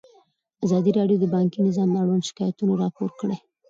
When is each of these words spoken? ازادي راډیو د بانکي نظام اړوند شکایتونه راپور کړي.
ازادي 0.65 0.91
راډیو 0.99 1.21
د 1.21 1.25
بانکي 1.35 1.59
نظام 1.67 1.89
اړوند 2.01 2.27
شکایتونه 2.29 2.73
راپور 2.83 3.09
کړي. 3.19 3.37